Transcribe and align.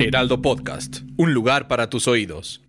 Heraldo 0.00 0.40
Podcast, 0.40 1.00
un 1.16 1.34
lugar 1.34 1.66
para 1.66 1.90
tus 1.90 2.06
oídos. 2.06 2.62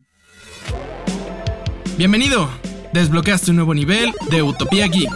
Bienvenido. 1.96 2.50
Desbloqueaste 2.92 3.52
un 3.52 3.58
nuevo 3.58 3.76
nivel 3.76 4.14
de 4.32 4.42
Utopía 4.42 4.88
Geek. 4.88 5.12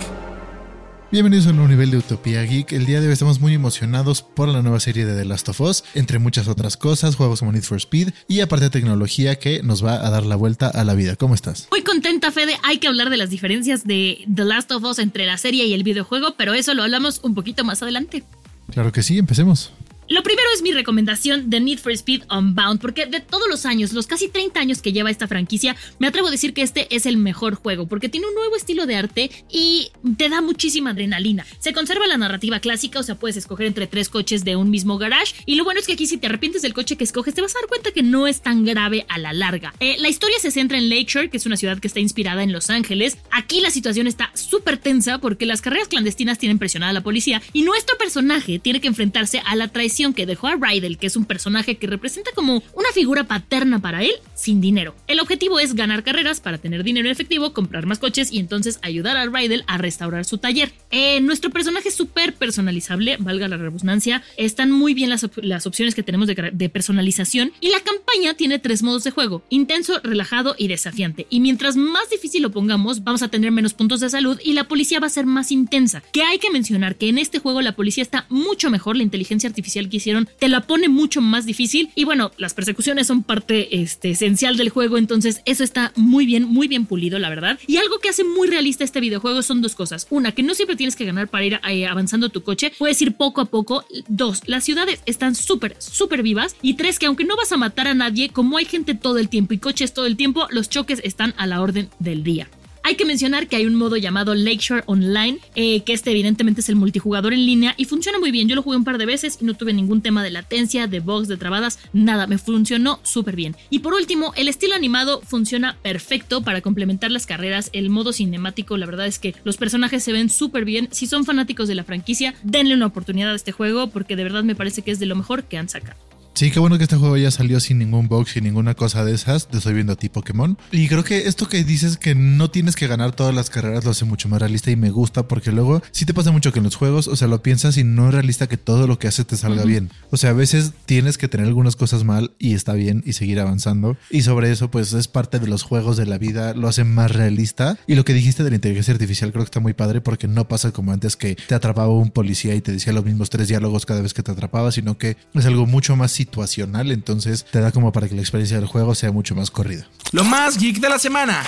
Bienvenidos 1.11 1.47
a 1.47 1.49
un 1.49 1.55
nuevo 1.55 1.71
nivel 1.71 1.89
de 1.89 1.97
Utopía 1.97 2.43
Geek. 2.43 2.71
El 2.73 2.85
día 2.85 3.01
de 3.01 3.07
hoy 3.07 3.13
estamos 3.13 3.39
muy 3.39 3.55
emocionados 3.55 4.21
por 4.21 4.47
la 4.47 4.61
nueva 4.61 4.79
serie 4.79 5.05
de 5.05 5.19
The 5.19 5.25
Last 5.25 5.49
of 5.49 5.61
Us, 5.61 5.83
entre 5.95 6.19
muchas 6.19 6.47
otras 6.47 6.77
cosas, 6.77 7.15
juegos 7.15 7.39
como 7.39 7.51
Need 7.51 7.63
for 7.63 7.77
Speed 7.77 8.09
y 8.27 8.41
aparte 8.41 8.65
de 8.65 8.69
tecnología 8.69 9.39
que 9.39 9.63
nos 9.63 9.83
va 9.83 9.95
a 9.95 10.09
dar 10.11 10.23
la 10.23 10.35
vuelta 10.35 10.67
a 10.67 10.83
la 10.83 10.93
vida. 10.93 11.15
¿Cómo 11.15 11.33
estás? 11.33 11.67
Muy 11.71 11.81
contenta, 11.81 12.31
Fede. 12.31 12.57
Hay 12.61 12.77
que 12.77 12.87
hablar 12.87 13.09
de 13.09 13.17
las 13.17 13.31
diferencias 13.31 13.85
de 13.85 14.23
The 14.31 14.45
Last 14.45 14.71
of 14.71 14.83
Us 14.83 14.99
entre 14.99 15.25
la 15.25 15.39
serie 15.39 15.65
y 15.65 15.73
el 15.73 15.81
videojuego, 15.81 16.35
pero 16.37 16.53
eso 16.53 16.75
lo 16.75 16.83
hablamos 16.83 17.21
un 17.23 17.33
poquito 17.33 17.63
más 17.63 17.81
adelante. 17.81 18.23
Claro 18.71 18.91
que 18.91 19.01
sí, 19.01 19.17
empecemos. 19.17 19.71
Lo 20.13 20.21
primero 20.21 20.47
es 20.53 20.61
mi 20.61 20.71
recomendación 20.71 21.49
de 21.49 21.59
Need 21.59 21.79
for 21.79 21.91
Speed 21.91 22.25
Unbound, 22.29 22.79
porque 22.79 23.07
de 23.07 23.19
todos 23.19 23.47
los 23.49 23.65
años, 23.65 23.93
los 23.93 24.05
casi 24.05 24.27
30 24.27 24.59
años 24.59 24.79
que 24.79 24.93
lleva 24.93 25.09
esta 25.09 25.27
franquicia, 25.27 25.75
me 25.97 26.05
atrevo 26.05 26.27
a 26.27 26.31
decir 26.31 26.53
que 26.53 26.61
este 26.61 26.85
es 26.95 27.07
el 27.07 27.17
mejor 27.17 27.55
juego, 27.55 27.87
porque 27.87 28.09
tiene 28.09 28.27
un 28.27 28.35
nuevo 28.35 28.55
estilo 28.55 28.85
de 28.85 28.95
arte 28.95 29.31
y 29.49 29.89
te 30.15 30.29
da 30.29 30.41
muchísima 30.41 30.91
adrenalina. 30.91 31.47
Se 31.57 31.73
conserva 31.73 32.05
la 32.05 32.17
narrativa 32.17 32.59
clásica, 32.59 32.99
o 32.99 33.03
sea, 33.03 33.15
puedes 33.15 33.37
escoger 33.37 33.65
entre 33.65 33.87
tres 33.87 34.07
coches 34.07 34.45
de 34.45 34.55
un 34.55 34.69
mismo 34.69 34.99
garage, 34.99 35.33
y 35.47 35.55
lo 35.55 35.63
bueno 35.63 35.79
es 35.79 35.87
que 35.87 35.93
aquí 35.93 36.05
si 36.05 36.17
te 36.17 36.27
arrepientes 36.27 36.61
del 36.61 36.75
coche 36.75 36.95
que 36.95 37.05
escoges, 37.05 37.33
te 37.33 37.41
vas 37.41 37.55
a 37.55 37.61
dar 37.61 37.67
cuenta 37.67 37.89
que 37.89 38.03
no 38.03 38.27
es 38.27 38.43
tan 38.43 38.65
grave 38.65 39.07
a 39.09 39.17
la 39.17 39.33
larga. 39.33 39.73
Eh, 39.79 39.95
la 39.97 40.09
historia 40.09 40.37
se 40.37 40.51
centra 40.51 40.77
en 40.77 40.89
Lakeshore, 40.91 41.31
que 41.31 41.37
es 41.37 41.47
una 41.47 41.57
ciudad 41.57 41.79
que 41.79 41.87
está 41.87 42.01
inspirada 42.01 42.43
en 42.43 42.51
Los 42.51 42.69
Ángeles. 42.69 43.17
Aquí 43.31 43.61
la 43.61 43.71
situación 43.71 44.05
está 44.05 44.29
súper 44.35 44.77
tensa 44.77 45.17
porque 45.17 45.47
las 45.47 45.61
carreras 45.61 45.87
clandestinas 45.87 46.37
tienen 46.37 46.59
presionada 46.59 46.91
a 46.91 46.93
la 46.93 47.01
policía 47.01 47.41
y 47.51 47.63
nuestro 47.63 47.97
personaje 47.97 48.59
tiene 48.59 48.79
que 48.79 48.87
enfrentarse 48.87 49.41
a 49.43 49.55
la 49.55 49.69
traición 49.69 50.02
que 50.11 50.25
dejó 50.25 50.47
a 50.47 50.57
Rydell, 50.57 50.97
que 50.97 51.07
es 51.07 51.15
un 51.15 51.23
personaje 51.23 51.77
que 51.77 51.87
representa 51.87 52.31
como 52.35 52.61
una 52.73 52.91
figura 52.93 53.23
paterna 53.23 53.79
para 53.79 54.03
él, 54.03 54.11
sin 54.43 54.59
dinero. 54.59 54.93
El 55.07 55.21
objetivo 55.21 55.57
es 55.59 55.73
ganar 55.73 56.03
carreras 56.03 56.41
para 56.41 56.57
tener 56.57 56.83
dinero 56.83 57.07
en 57.07 57.13
efectivo, 57.13 57.53
comprar 57.53 57.85
más 57.85 57.97
coches 57.97 58.29
y 58.31 58.39
entonces 58.39 58.77
ayudar 58.81 59.15
a 59.15 59.25
Rydell 59.25 59.63
a 59.67 59.77
restaurar 59.77 60.25
su 60.25 60.37
taller. 60.37 60.73
Eh, 60.91 61.21
nuestro 61.21 61.49
personaje 61.49 61.87
es 61.87 61.95
súper 61.95 62.33
personalizable, 62.33 63.15
valga 63.19 63.47
la 63.47 63.55
redundancia. 63.55 64.21
Están 64.35 64.69
muy 64.69 64.93
bien 64.93 65.09
las, 65.09 65.29
las 65.37 65.65
opciones 65.65 65.95
que 65.95 66.03
tenemos 66.03 66.27
de, 66.27 66.51
de 66.51 66.69
personalización 66.69 67.53
y 67.61 67.69
la 67.69 67.79
campaña 67.79 68.33
tiene 68.33 68.59
tres 68.59 68.83
modos 68.83 69.05
de 69.05 69.11
juego: 69.11 69.43
intenso, 69.49 70.01
relajado 70.03 70.55
y 70.57 70.67
desafiante. 70.67 71.25
Y 71.29 71.39
mientras 71.39 71.77
más 71.77 72.09
difícil 72.09 72.41
lo 72.41 72.51
pongamos, 72.51 73.05
vamos 73.05 73.21
a 73.21 73.29
tener 73.29 73.51
menos 73.51 73.73
puntos 73.73 74.01
de 74.01 74.09
salud 74.09 74.37
y 74.43 74.53
la 74.53 74.67
policía 74.67 74.99
va 74.99 75.07
a 75.07 75.09
ser 75.09 75.25
más 75.25 75.53
intensa. 75.53 76.03
Que 76.11 76.23
hay 76.23 76.37
que 76.37 76.51
mencionar 76.51 76.97
que 76.97 77.07
en 77.07 77.17
este 77.17 77.39
juego 77.39 77.61
la 77.61 77.77
policía 77.77 78.01
está 78.01 78.25
mucho 78.27 78.69
mejor, 78.69 78.97
la 78.97 79.03
inteligencia 79.03 79.47
artificial 79.47 79.87
que 79.87 79.97
hicieron 79.97 80.27
te 80.37 80.49
la 80.49 80.67
pone 80.67 80.89
mucho 80.89 81.21
más 81.21 81.45
difícil 81.45 81.91
y 81.95 82.03
bueno, 82.03 82.31
las 82.37 82.53
persecuciones 82.53 83.07
son 83.07 83.23
parte 83.23 83.81
este, 83.81 84.09
esencial 84.09 84.32
del 84.33 84.69
juego, 84.69 84.97
entonces 84.97 85.41
eso 85.45 85.63
está 85.63 85.93
muy 85.95 86.25
bien, 86.25 86.43
muy 86.43 86.67
bien 86.67 86.85
pulido, 86.85 87.19
la 87.19 87.29
verdad. 87.29 87.59
Y 87.67 87.77
algo 87.77 87.99
que 87.99 88.09
hace 88.09 88.23
muy 88.23 88.49
realista 88.49 88.83
este 88.83 88.99
videojuego 88.99 89.41
son 89.41 89.61
dos 89.61 89.75
cosas. 89.75 90.07
Una, 90.09 90.31
que 90.31 90.43
no 90.43 90.53
siempre 90.55 90.75
tienes 90.75 90.95
que 90.95 91.05
ganar 91.05 91.27
para 91.27 91.45
ir 91.45 91.59
eh, 91.69 91.85
avanzando 91.85 92.29
tu 92.29 92.43
coche, 92.43 92.73
puedes 92.77 93.01
ir 93.01 93.15
poco 93.15 93.41
a 93.41 93.45
poco. 93.45 93.85
Dos, 94.07 94.41
las 94.45 94.63
ciudades 94.63 94.99
están 95.05 95.35
súper, 95.35 95.75
súper 95.79 96.23
vivas. 96.23 96.55
Y 96.61 96.73
tres, 96.73 96.99
que 96.99 97.05
aunque 97.05 97.23
no 97.23 97.37
vas 97.37 97.51
a 97.51 97.57
matar 97.57 97.87
a 97.87 97.93
nadie, 97.93 98.29
como 98.29 98.57
hay 98.57 98.65
gente 98.65 98.95
todo 98.95 99.17
el 99.17 99.29
tiempo 99.29 99.53
y 99.53 99.59
coches 99.59 99.93
todo 99.93 100.07
el 100.07 100.17
tiempo, 100.17 100.47
los 100.49 100.69
choques 100.69 100.99
están 101.03 101.33
a 101.37 101.47
la 101.47 101.61
orden 101.61 101.89
del 101.99 102.23
día. 102.23 102.49
Hay 102.85 102.95
que 102.95 103.05
mencionar 103.05 103.47
que 103.47 103.55
hay 103.55 103.65
un 103.65 103.75
modo 103.75 103.95
llamado 103.95 104.35
Lakeshore 104.35 104.83
Online, 104.87 105.39
eh, 105.55 105.83
que 105.83 105.93
este 105.93 106.11
evidentemente 106.11 106.59
es 106.59 106.67
el 106.67 106.75
multijugador 106.75 107.33
en 107.33 107.45
línea 107.45 107.75
y 107.77 107.85
funciona 107.85 108.19
muy 108.19 108.29
bien. 108.29 108.49
Yo 108.49 108.55
lo 108.55 108.61
jugué 108.61 108.75
un 108.75 108.83
par 108.83 108.97
de 108.97 109.05
veces 109.05 109.37
y 109.39 109.45
no 109.45 109.53
tuve 109.53 109.71
ningún 109.71 110.01
tema 110.01 110.21
de 110.21 110.31
latencia, 110.31 110.85
de 110.85 110.99
bugs, 110.99 111.29
de 111.29 111.37
trabadas, 111.37 111.79
nada, 111.93 112.27
me 112.27 112.37
funcionó 112.37 112.99
súper 113.03 113.37
bien. 113.37 113.55
Y 113.69 113.79
por 113.79 113.93
último, 113.93 114.33
el 114.35 114.49
estilo 114.49 114.75
animado 114.75 115.21
funciona 115.21 115.77
perfecto 115.81 116.43
para 116.43 116.59
complementar 116.59 117.09
las 117.09 117.25
carreras. 117.25 117.69
El 117.71 117.89
modo 117.89 118.11
cinemático, 118.11 118.75
la 118.75 118.85
verdad 118.85 119.07
es 119.07 119.17
que 119.17 119.33
los 119.45 119.55
personajes 119.55 120.03
se 120.03 120.11
ven 120.11 120.29
súper 120.29 120.65
bien. 120.65 120.89
Si 120.91 121.07
son 121.07 121.23
fanáticos 121.23 121.69
de 121.69 121.75
la 121.75 121.85
franquicia, 121.85 122.35
denle 122.43 122.75
una 122.75 122.87
oportunidad 122.87 123.31
a 123.31 123.35
este 123.35 123.53
juego 123.53 123.91
porque 123.91 124.17
de 124.17 124.23
verdad 124.23 124.43
me 124.43 124.55
parece 124.55 124.81
que 124.81 124.91
es 124.91 124.99
de 124.99 125.05
lo 125.05 125.15
mejor 125.15 125.45
que 125.45 125.57
han 125.57 125.69
sacado. 125.69 126.12
Sí, 126.35 126.49
qué 126.49 126.59
bueno 126.59 126.79
que 126.79 126.85
este 126.85 126.95
juego 126.95 127.15
ya 127.15 127.29
salió 127.29 127.59
sin 127.59 127.77
ningún 127.77 128.07
bug, 128.07 128.27
sin 128.27 128.43
ninguna 128.45 128.73
cosa 128.73 129.05
de 129.05 129.13
esas. 129.13 129.47
Te 129.47 129.59
estoy 129.59 129.75
viendo 129.75 129.93
a 129.93 129.95
ti, 129.95 130.09
Pokémon. 130.09 130.57
Y 130.71 130.87
creo 130.87 131.03
que 131.03 131.27
esto 131.27 131.47
que 131.47 131.63
dices 131.63 131.97
que 131.97 132.15
no 132.15 132.49
tienes 132.49 132.75
que 132.75 132.87
ganar 132.87 133.15
todas 133.15 133.35
las 133.35 133.51
carreras 133.51 133.85
lo 133.85 133.91
hace 133.91 134.03
mucho 134.05 134.29
más 134.29 134.39
realista 134.39 134.71
y 134.71 134.75
me 134.75 134.89
gusta 134.89 135.27
porque 135.27 135.51
luego 135.51 135.83
sí 135.91 136.05
te 136.05 136.13
pasa 136.15 136.31
mucho 136.31 136.51
que 136.51 136.57
en 136.57 136.63
los 136.65 136.75
juegos, 136.75 137.07
o 137.07 137.15
sea, 137.15 137.27
lo 137.27 137.43
piensas 137.43 137.77
y 137.77 137.83
no 137.83 138.07
es 138.07 138.15
realista 138.15 138.47
que 138.47 138.57
todo 138.57 138.87
lo 138.87 138.97
que 138.97 139.07
haces 139.07 139.27
te 139.27 139.37
salga 139.37 139.61
uh 139.61 139.65
-huh. 139.65 139.67
bien. 139.67 139.91
O 140.09 140.17
sea, 140.17 140.31
a 140.31 140.33
veces 140.33 140.71
tienes 140.87 141.19
que 141.19 141.27
tener 141.27 141.45
algunas 141.45 141.75
cosas 141.75 142.03
mal 142.03 142.31
y 142.39 142.55
está 142.55 142.73
bien 142.73 143.03
y 143.05 143.13
seguir 143.13 143.39
avanzando. 143.39 143.95
Y 144.09 144.23
sobre 144.23 144.51
eso, 144.51 144.71
pues 144.71 144.91
es 144.93 145.07
parte 145.07 145.37
de 145.37 145.45
los 145.45 145.61
juegos 145.61 145.97
de 145.97 146.07
la 146.07 146.17
vida, 146.17 146.55
lo 146.55 146.67
hace 146.67 146.83
más 146.83 147.11
realista. 147.11 147.77
Y 147.85 147.93
lo 147.93 148.05
que 148.05 148.13
dijiste 148.13 148.43
de 148.43 148.49
la 148.49 148.55
inteligencia 148.55 148.91
artificial 148.91 149.31
creo 149.31 149.43
que 149.43 149.49
está 149.49 149.59
muy 149.59 149.73
padre 149.73 150.01
porque 150.01 150.27
no 150.27 150.47
pasa 150.47 150.71
como 150.71 150.91
antes 150.93 151.15
que 151.15 151.35
te 151.35 151.53
atrapaba 151.53 151.89
un 151.89 152.09
policía 152.09 152.55
y 152.55 152.61
te 152.61 152.71
decía 152.71 152.91
los 152.91 153.05
mismos 153.05 153.29
tres 153.29 153.47
diálogos 153.49 153.85
cada 153.85 154.01
vez 154.01 154.15
que 154.15 154.23
te 154.23 154.31
atrapaba, 154.31 154.71
sino 154.71 154.97
que 154.97 155.15
es 155.35 155.45
algo 155.45 155.67
mucho 155.67 155.95
más 155.95 156.11
situacional 156.23 156.91
entonces 156.91 157.45
te 157.51 157.59
da 157.59 157.71
como 157.71 157.91
para 157.91 158.07
que 158.07 158.15
la 158.15 158.21
experiencia 158.21 158.57
del 158.57 158.67
juego 158.67 158.95
sea 158.95 159.11
mucho 159.11 159.35
más 159.35 159.51
corrida. 159.51 159.87
Lo 160.11 160.23
más 160.23 160.57
geek 160.57 160.79
de 160.79 160.89
la 160.89 160.99
semana. 160.99 161.43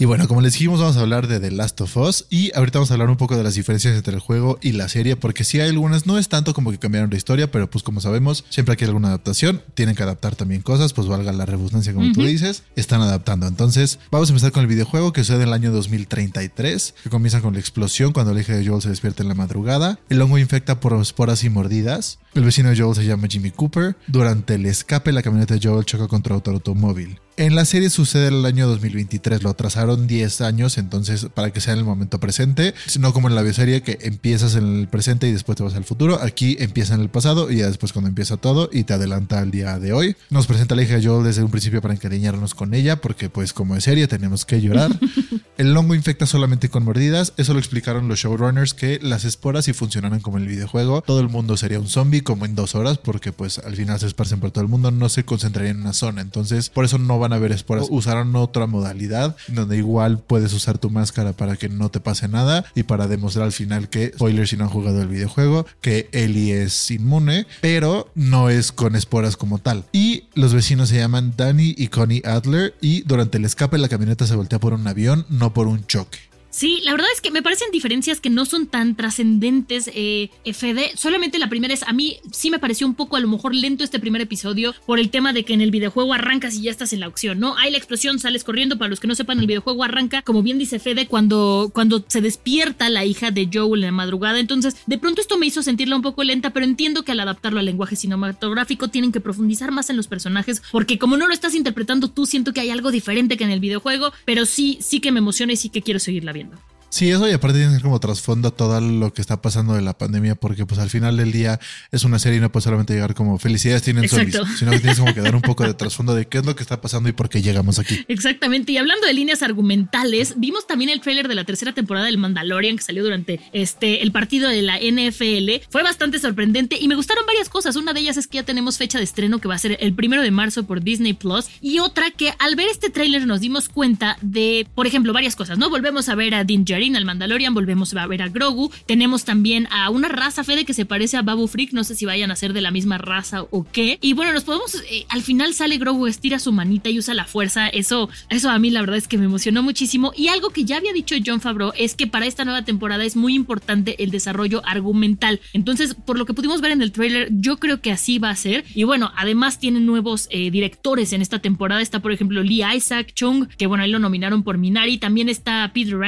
Y 0.00 0.04
bueno, 0.04 0.28
como 0.28 0.40
les 0.40 0.52
dijimos, 0.52 0.78
vamos 0.78 0.96
a 0.96 1.00
hablar 1.00 1.26
de 1.26 1.40
The 1.40 1.50
Last 1.50 1.80
of 1.80 1.96
Us 1.96 2.26
y 2.30 2.52
ahorita 2.54 2.78
vamos 2.78 2.92
a 2.92 2.94
hablar 2.94 3.10
un 3.10 3.16
poco 3.16 3.36
de 3.36 3.42
las 3.42 3.56
diferencias 3.56 3.96
entre 3.96 4.14
el 4.14 4.20
juego 4.20 4.56
y 4.62 4.70
la 4.70 4.88
serie, 4.88 5.16
porque 5.16 5.42
sí 5.42 5.58
hay 5.58 5.70
algunas, 5.70 6.06
no 6.06 6.18
es 6.18 6.28
tanto 6.28 6.54
como 6.54 6.70
que 6.70 6.78
cambiaron 6.78 7.10
la 7.10 7.16
historia, 7.16 7.50
pero 7.50 7.68
pues 7.68 7.82
como 7.82 8.00
sabemos, 8.00 8.44
siempre 8.48 8.76
que 8.76 8.84
hay 8.84 8.90
alguna 8.90 9.08
adaptación, 9.08 9.60
tienen 9.74 9.96
que 9.96 10.04
adaptar 10.04 10.36
también 10.36 10.62
cosas, 10.62 10.92
pues 10.92 11.08
valga 11.08 11.32
la 11.32 11.46
redundancia 11.46 11.92
como 11.92 12.06
uh 12.06 12.10
-huh. 12.10 12.14
tú 12.14 12.22
dices, 12.22 12.62
están 12.76 13.00
adaptando. 13.00 13.48
Entonces, 13.48 13.98
vamos 14.12 14.28
a 14.28 14.32
empezar 14.32 14.52
con 14.52 14.62
el 14.62 14.68
videojuego 14.68 15.12
que 15.12 15.24
sucede 15.24 15.42
en 15.42 15.48
el 15.48 15.54
año 15.54 15.72
2033, 15.72 16.94
que 17.02 17.10
comienza 17.10 17.40
con 17.40 17.54
la 17.54 17.60
explosión 17.60 18.12
cuando 18.12 18.30
el 18.30 18.38
hija 18.38 18.54
de 18.54 18.64
Joel 18.64 18.82
se 18.82 18.90
despierta 18.90 19.24
en 19.24 19.28
la 19.28 19.34
madrugada, 19.34 19.98
el 20.10 20.22
hongo 20.22 20.38
infecta 20.38 20.78
por 20.78 20.92
esporas 21.00 21.42
y 21.42 21.50
mordidas, 21.50 22.20
el 22.34 22.44
vecino 22.44 22.70
de 22.70 22.78
Joel 22.78 22.94
se 22.94 23.04
llama 23.04 23.26
Jimmy 23.28 23.50
Cooper, 23.50 23.96
durante 24.06 24.54
el 24.54 24.66
escape 24.66 25.10
la 25.10 25.22
camioneta 25.24 25.54
de 25.54 25.60
Joel 25.60 25.84
choca 25.84 26.06
contra 26.06 26.36
otro 26.36 26.52
automóvil. 26.52 27.18
En 27.38 27.54
la 27.54 27.64
serie 27.64 27.88
sucede 27.88 28.26
el 28.26 28.44
año 28.44 28.66
2023, 28.66 29.44
lo 29.44 29.50
atrasaron 29.50 30.08
10 30.08 30.40
años, 30.40 30.76
entonces 30.76 31.28
para 31.32 31.52
que 31.52 31.60
sea 31.60 31.72
en 31.72 31.78
el 31.78 31.84
momento 31.84 32.18
presente, 32.18 32.74
no 32.98 33.12
como 33.12 33.28
en 33.28 33.36
la 33.36 33.42
bioserie 33.42 33.80
que 33.80 33.96
empiezas 34.00 34.56
en 34.56 34.80
el 34.80 34.88
presente 34.88 35.28
y 35.28 35.32
después 35.32 35.54
te 35.54 35.62
vas 35.62 35.76
al 35.76 35.84
futuro, 35.84 36.18
aquí 36.20 36.56
empieza 36.58 36.96
en 36.96 37.00
el 37.00 37.10
pasado 37.10 37.48
y 37.48 37.58
ya 37.58 37.68
después 37.68 37.92
cuando 37.92 38.08
empieza 38.08 38.38
todo 38.38 38.68
y 38.72 38.82
te 38.82 38.94
adelanta 38.94 39.38
al 39.38 39.52
día 39.52 39.78
de 39.78 39.92
hoy. 39.92 40.16
Nos 40.30 40.48
presenta 40.48 40.74
a 40.74 40.78
la 40.78 40.82
hija 40.82 40.98
Joel 41.00 41.22
desde 41.22 41.44
un 41.44 41.52
principio 41.52 41.80
para 41.80 41.94
encariñarnos 41.94 42.56
con 42.56 42.74
ella, 42.74 43.00
porque 43.00 43.30
pues 43.30 43.52
como 43.52 43.76
es 43.76 43.84
serie 43.84 44.08
tenemos 44.08 44.44
que 44.44 44.60
llorar. 44.60 44.90
el 45.58 45.76
hongo 45.76 45.94
infecta 45.94 46.26
solamente 46.26 46.70
con 46.70 46.82
mordidas, 46.82 47.34
eso 47.36 47.52
lo 47.52 47.60
explicaron 47.60 48.08
los 48.08 48.18
showrunners 48.18 48.74
que 48.74 48.98
las 49.00 49.24
esporas 49.24 49.66
si 49.66 49.72
funcionaran 49.74 50.18
como 50.18 50.38
en 50.38 50.42
el 50.42 50.48
videojuego, 50.48 51.02
todo 51.02 51.20
el 51.20 51.28
mundo 51.28 51.56
sería 51.56 51.78
un 51.78 51.88
zombie 51.88 52.22
como 52.22 52.46
en 52.46 52.56
dos 52.56 52.74
horas, 52.74 52.98
porque 52.98 53.30
pues 53.30 53.60
al 53.60 53.76
final 53.76 54.00
se 54.00 54.08
esparcen 54.08 54.40
por 54.40 54.50
todo 54.50 54.62
el 54.62 54.68
mundo, 54.68 54.90
no 54.90 55.08
se 55.08 55.24
concentrarían 55.24 55.76
en 55.76 55.82
una 55.82 55.92
zona, 55.92 56.20
entonces 56.20 56.68
por 56.68 56.84
eso 56.84 56.98
no 56.98 57.20
van 57.20 57.27
a 57.32 57.38
ver 57.38 57.52
esporas. 57.52 57.86
Usaron 57.90 58.34
otra 58.36 58.66
modalidad 58.66 59.36
donde 59.48 59.76
igual 59.76 60.18
puedes 60.18 60.52
usar 60.52 60.78
tu 60.78 60.90
máscara 60.90 61.32
para 61.32 61.56
que 61.56 61.68
no 61.68 61.90
te 61.90 62.00
pase 62.00 62.28
nada 62.28 62.64
y 62.74 62.84
para 62.84 63.06
demostrar 63.06 63.46
al 63.46 63.52
final 63.52 63.88
que, 63.88 64.12
spoiler 64.14 64.46
si 64.46 64.56
no 64.56 64.64
han 64.64 64.70
jugado 64.70 65.02
el 65.02 65.08
videojuego, 65.08 65.66
que 65.80 66.08
Ellie 66.12 66.62
es 66.62 66.90
inmune, 66.90 67.46
pero 67.60 68.10
no 68.14 68.50
es 68.50 68.72
con 68.72 68.96
esporas 68.96 69.36
como 69.36 69.58
tal. 69.58 69.84
Y 69.92 70.24
los 70.34 70.54
vecinos 70.54 70.88
se 70.88 70.98
llaman 70.98 71.34
Danny 71.36 71.74
y 71.76 71.88
Connie 71.88 72.22
Adler 72.24 72.74
y 72.80 73.02
durante 73.02 73.38
el 73.38 73.44
escape 73.44 73.78
la 73.78 73.88
camioneta 73.88 74.26
se 74.26 74.36
voltea 74.36 74.60
por 74.60 74.72
un 74.72 74.86
avión, 74.86 75.26
no 75.28 75.52
por 75.52 75.66
un 75.66 75.86
choque. 75.86 76.27
Sí, 76.50 76.80
la 76.82 76.92
verdad 76.92 77.08
es 77.12 77.20
que 77.20 77.30
me 77.30 77.42
parecen 77.42 77.70
diferencias 77.70 78.20
que 78.20 78.30
no 78.30 78.46
son 78.46 78.66
tan 78.66 78.96
trascendentes, 78.96 79.90
eh, 79.94 80.30
FD. 80.44 80.96
Solamente 80.96 81.38
la 81.38 81.48
primera 81.48 81.74
es, 81.74 81.82
a 81.82 81.92
mí 81.92 82.16
sí 82.32 82.50
me 82.50 82.58
pareció 82.58 82.86
un 82.86 82.94
poco 82.94 83.16
a 83.16 83.20
lo 83.20 83.28
mejor 83.28 83.54
lento 83.54 83.84
este 83.84 83.98
primer 83.98 84.22
episodio 84.22 84.74
por 84.86 84.98
el 84.98 85.10
tema 85.10 85.32
de 85.32 85.44
que 85.44 85.52
en 85.52 85.60
el 85.60 85.70
videojuego 85.70 86.14
arrancas 86.14 86.54
y 86.54 86.62
ya 86.62 86.70
estás 86.70 86.92
en 86.94 87.00
la 87.00 87.08
opción, 87.08 87.38
¿no? 87.38 87.56
Hay 87.58 87.70
la 87.70 87.76
explosión, 87.76 88.18
sales 88.18 88.44
corriendo. 88.44 88.78
Para 88.78 88.88
los 88.88 88.98
que 88.98 89.06
no 89.06 89.14
sepan, 89.14 89.40
el 89.40 89.46
videojuego 89.46 89.84
arranca, 89.84 90.22
como 90.22 90.42
bien 90.42 90.58
dice 90.58 90.78
Fede, 90.78 91.06
cuando, 91.06 91.70
cuando 91.74 92.04
se 92.08 92.22
despierta 92.22 92.88
la 92.88 93.04
hija 93.04 93.30
de 93.30 93.48
Joel 93.52 93.84
en 93.84 93.88
la 93.88 93.92
madrugada. 93.92 94.40
Entonces, 94.40 94.76
de 94.86 94.98
pronto 94.98 95.20
esto 95.20 95.36
me 95.36 95.46
hizo 95.46 95.62
sentirla 95.62 95.96
un 95.96 96.02
poco 96.02 96.24
lenta, 96.24 96.50
pero 96.50 96.64
entiendo 96.64 97.04
que 97.04 97.12
al 97.12 97.20
adaptarlo 97.20 97.60
al 97.60 97.66
lenguaje 97.66 97.94
cinematográfico 97.96 98.88
tienen 98.88 99.12
que 99.12 99.20
profundizar 99.20 99.70
más 99.70 99.90
en 99.90 99.96
los 99.96 100.08
personajes, 100.08 100.62
porque 100.72 100.98
como 100.98 101.16
no 101.18 101.26
lo 101.26 101.34
estás 101.34 101.54
interpretando 101.54 102.08
tú, 102.08 102.24
siento 102.24 102.54
que 102.54 102.60
hay 102.60 102.70
algo 102.70 102.90
diferente 102.90 103.36
que 103.36 103.44
en 103.44 103.50
el 103.50 103.60
videojuego, 103.60 104.12
pero 104.24 104.46
sí, 104.46 104.78
sí 104.80 105.00
que 105.00 105.12
me 105.12 105.18
emociona 105.18 105.52
y 105.52 105.56
sí 105.56 105.68
que 105.68 105.82
quiero 105.82 106.00
seguirla 106.00 106.32
viendo. 106.38 106.56
Sí, 106.90 107.10
eso 107.10 107.28
y 107.28 107.32
aparte 107.32 107.58
tiene 107.58 107.80
como 107.80 108.00
trasfondo 108.00 108.50
todo 108.52 108.80
lo 108.80 109.12
que 109.12 109.20
está 109.20 109.42
pasando 109.42 109.74
de 109.74 109.82
la 109.82 109.96
pandemia, 109.96 110.34
porque 110.34 110.64
pues 110.64 110.80
al 110.80 110.88
final 110.88 111.16
del 111.16 111.32
día 111.32 111.60
es 111.92 112.04
una 112.04 112.18
serie 112.18 112.38
y 112.38 112.40
no 112.40 112.50
puede 112.50 112.64
solamente 112.64 112.94
llegar 112.94 113.14
como 113.14 113.38
felicidades 113.38 113.82
tienen 113.82 114.08
zombies, 114.08 114.40
sino 114.58 114.70
que 114.70 114.80
tienes 114.80 114.98
como 114.98 115.12
que 115.14 115.20
dar 115.20 115.34
un 115.34 115.42
poco 115.42 115.64
de 115.64 115.74
trasfondo 115.78 116.14
de 116.14 116.26
qué 116.26 116.38
es 116.38 116.46
lo 116.46 116.56
que 116.56 116.62
está 116.62 116.80
pasando 116.80 117.08
y 117.08 117.12
por 117.12 117.28
qué 117.28 117.42
llegamos 117.42 117.78
aquí. 117.78 118.04
Exactamente, 118.08 118.72
y 118.72 118.78
hablando 118.78 119.06
de 119.06 119.12
líneas 119.12 119.42
argumentales, 119.42 120.34
vimos 120.38 120.66
también 120.66 120.90
el 120.90 121.00
tráiler 121.00 121.28
de 121.28 121.34
la 121.34 121.44
tercera 121.44 121.72
temporada 121.72 122.06
del 122.06 122.18
Mandalorian 122.18 122.76
que 122.76 122.82
salió 122.82 123.04
durante 123.04 123.40
este 123.52 124.02
el 124.02 124.10
partido 124.12 124.48
de 124.48 124.62
la 124.62 124.78
NFL. 124.78 125.68
Fue 125.70 125.82
bastante 125.82 126.18
sorprendente 126.18 126.78
y 126.80 126.88
me 126.88 126.94
gustaron 126.94 127.26
varias 127.26 127.48
cosas. 127.48 127.76
Una 127.76 127.92
de 127.92 128.00
ellas 128.00 128.16
es 128.16 128.26
que 128.26 128.36
ya 128.36 128.44
tenemos 128.44 128.78
fecha 128.78 128.98
de 128.98 129.04
estreno 129.04 129.40
que 129.40 129.48
va 129.48 129.54
a 129.54 129.58
ser 129.58 129.76
el 129.80 129.94
primero 129.94 130.22
de 130.22 130.30
marzo 130.30 130.64
por 130.64 130.82
Disney 130.82 131.12
Plus 131.12 131.46
y 131.60 131.80
otra 131.80 132.10
que 132.10 132.32
al 132.38 132.56
ver 132.56 132.68
este 132.68 132.90
tráiler 132.90 133.26
nos 133.26 133.40
dimos 133.40 133.68
cuenta 133.68 134.16
de, 134.22 134.66
por 134.74 134.86
ejemplo, 134.86 135.12
varias 135.12 135.36
cosas, 135.36 135.58
¿no? 135.58 135.68
Volvemos 135.70 136.08
a 136.08 136.14
ver 136.14 136.34
a 136.34 136.44
Al 136.78 137.04
Mandalorian, 137.04 137.54
volvemos 137.54 137.92
a 137.94 138.06
ver 138.06 138.22
a 138.22 138.28
Grogu. 138.28 138.70
Tenemos 138.86 139.24
también 139.24 139.66
a 139.72 139.90
una 139.90 140.06
raza, 140.08 140.44
Fede, 140.44 140.64
que 140.64 140.74
se 140.74 140.84
parece 140.84 141.16
a 141.16 141.22
Babu 141.22 141.48
Freak. 141.48 141.72
No 141.72 141.82
sé 141.82 141.96
si 141.96 142.06
vayan 142.06 142.30
a 142.30 142.36
ser 142.36 142.52
de 142.52 142.60
la 142.60 142.70
misma 142.70 142.98
raza 142.98 143.42
o 143.50 143.64
qué. 143.64 143.98
Y 144.00 144.12
bueno, 144.12 144.32
nos 144.32 144.44
podemos. 144.44 144.76
Eh, 144.88 145.04
al 145.08 145.22
final 145.22 145.54
sale 145.54 145.76
Grogu, 145.78 146.06
estira 146.06 146.38
su 146.38 146.52
manita 146.52 146.88
y 146.88 146.98
usa 146.98 147.14
la 147.14 147.24
fuerza. 147.24 147.66
Eso, 147.68 148.08
eso 148.30 148.48
a 148.48 148.58
mí 148.60 148.70
la 148.70 148.80
verdad 148.80 148.96
es 148.96 149.08
que 149.08 149.18
me 149.18 149.24
emocionó 149.24 149.62
muchísimo. 149.62 150.12
Y 150.16 150.28
algo 150.28 150.50
que 150.50 150.64
ya 150.64 150.76
había 150.76 150.92
dicho 150.92 151.16
John 151.24 151.40
Favreau 151.40 151.72
es 151.76 151.96
que 151.96 152.06
para 152.06 152.26
esta 152.26 152.44
nueva 152.44 152.64
temporada 152.64 153.04
es 153.04 153.16
muy 153.16 153.34
importante 153.34 154.02
el 154.02 154.12
desarrollo 154.12 154.62
argumental. 154.64 155.40
Entonces, 155.52 155.94
por 155.94 156.16
lo 156.16 156.26
que 156.26 156.34
pudimos 156.34 156.60
ver 156.60 156.70
en 156.70 156.82
el 156.82 156.92
trailer, 156.92 157.28
yo 157.32 157.56
creo 157.58 157.80
que 157.80 157.90
así 157.90 158.18
va 158.20 158.30
a 158.30 158.36
ser. 158.36 158.64
Y 158.74 158.84
bueno, 158.84 159.10
además 159.16 159.58
tienen 159.58 159.84
nuevos 159.84 160.28
eh, 160.30 160.50
directores 160.52 161.12
en 161.12 161.22
esta 161.22 161.40
temporada. 161.40 161.82
Está, 161.82 162.00
por 162.00 162.12
ejemplo, 162.12 162.42
Lee 162.42 162.62
Isaac 162.76 163.12
Chung, 163.14 163.48
que 163.58 163.66
bueno, 163.66 163.82
ahí 163.84 163.90
lo 163.90 163.98
nominaron 163.98 164.42
por 164.42 164.58
Minari. 164.58 164.98
También 164.98 165.28
está 165.28 165.70
Peter, 165.74 165.98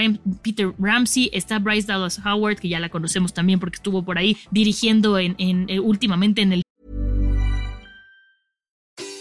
Peter 0.43 0.60
Ram 0.79 1.05
está 1.33 1.59
Bryce 1.59 1.87
Dallas 1.87 2.21
Howard, 2.25 2.59
que 2.61 2.69
ya 2.69 2.81
la 2.81 2.89
conocemos 2.89 3.33
también 3.33 3.61
porque 3.61 3.77
estuvo 3.77 4.05
por 4.05 4.19
ahí 4.19 4.37
dirigiendo 4.51 5.19
en, 5.19 5.35
en, 5.39 5.69
eh, 5.69 5.81
últimamente 5.81 6.43
en 6.43 6.53
el. 6.53 6.63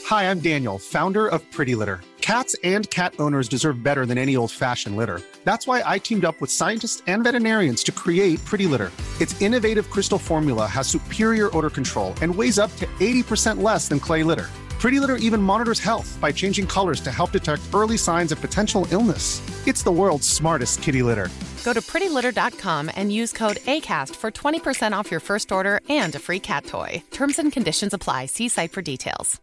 Hi, 0.10 0.24
I'm 0.24 0.40
Daniel, 0.40 0.80
founder 0.80 1.28
of 1.28 1.42
Pretty 1.52 1.76
Litter. 1.76 2.02
Cats 2.22 2.56
and 2.64 2.90
cat 2.90 3.14
owners 3.18 3.48
deserve 3.48 3.82
better 3.82 4.06
than 4.06 4.18
any 4.18 4.36
old-fashioned 4.36 4.96
litter. 4.96 5.22
That's 5.46 5.66
why 5.66 5.82
I 5.86 5.98
teamed 6.00 6.26
up 6.26 6.40
with 6.42 6.52
scientists 6.52 7.02
and 7.08 7.24
veterinarians 7.24 7.84
to 7.86 7.92
create 7.92 8.44
Pretty 8.46 8.68
Litter. 8.68 8.92
Its 9.20 9.40
innovative 9.42 9.90
crystal 9.90 10.20
formula 10.20 10.68
has 10.68 10.88
superior 10.88 11.50
odor 11.58 11.70
control 11.70 12.14
and 12.22 12.36
weighs 12.36 12.60
up 12.60 12.76
to 12.78 12.86
80% 13.00 13.64
less 13.64 13.88
than 13.88 14.00
clay 14.00 14.24
litter. 14.24 14.48
Pretty 14.80 15.02
Litter 15.02 15.18
even 15.18 15.42
monitors 15.42 15.80
health 15.80 16.18
by 16.22 16.32
changing 16.32 16.66
colors 16.66 17.02
to 17.02 17.12
help 17.12 17.32
detect 17.32 17.62
early 17.74 17.98
signs 17.98 18.32
of 18.32 18.40
potential 18.40 18.88
illness. 18.92 19.42
It's 19.68 19.84
the 19.84 19.92
world's 19.92 20.28
smartest 20.28 20.82
kitty 20.82 21.04
litter. 21.04 21.28
Go 21.66 21.74
to 21.74 21.82
prettylitter.com 21.82 22.90
and 22.96 23.12
use 23.12 23.34
code 23.34 23.58
ACAST 23.68 24.16
for 24.16 24.32
20% 24.32 24.94
off 24.94 25.12
your 25.12 25.20
first 25.20 25.52
order 25.52 25.82
and 25.90 26.16
a 26.16 26.20
free 26.20 26.40
cat 26.40 26.66
toy. 26.66 27.04
Terms 27.12 27.40
and 27.40 27.52
conditions 27.52 27.94
apply. 27.94 28.28
See 28.28 28.48
site 28.48 28.72
for 28.72 28.82
details. 28.82 29.42